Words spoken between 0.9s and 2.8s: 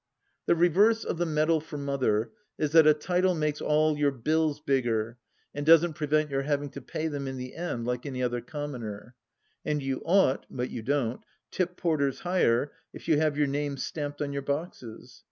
of the medal for Mother is